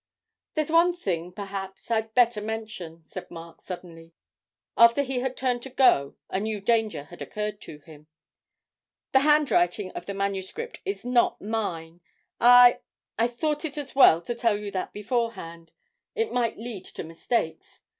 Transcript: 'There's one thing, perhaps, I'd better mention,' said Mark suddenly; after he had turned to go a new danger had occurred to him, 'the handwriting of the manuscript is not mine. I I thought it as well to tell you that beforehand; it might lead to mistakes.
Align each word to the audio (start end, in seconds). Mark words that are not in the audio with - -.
'There's 0.55 0.71
one 0.71 0.95
thing, 0.95 1.31
perhaps, 1.31 1.91
I'd 1.91 2.15
better 2.15 2.41
mention,' 2.41 3.03
said 3.03 3.29
Mark 3.29 3.61
suddenly; 3.61 4.13
after 4.75 5.03
he 5.03 5.19
had 5.19 5.37
turned 5.37 5.61
to 5.61 5.69
go 5.69 6.15
a 6.27 6.39
new 6.39 6.59
danger 6.59 7.03
had 7.03 7.21
occurred 7.21 7.61
to 7.61 7.77
him, 7.81 8.07
'the 9.11 9.19
handwriting 9.19 9.91
of 9.91 10.07
the 10.07 10.15
manuscript 10.15 10.81
is 10.85 11.05
not 11.05 11.39
mine. 11.39 12.01
I 12.39 12.79
I 13.19 13.27
thought 13.27 13.63
it 13.63 13.77
as 13.77 13.93
well 13.93 14.23
to 14.23 14.33
tell 14.33 14.57
you 14.57 14.71
that 14.71 14.91
beforehand; 14.91 15.71
it 16.15 16.33
might 16.33 16.57
lead 16.57 16.85
to 16.85 17.03
mistakes. 17.03 17.81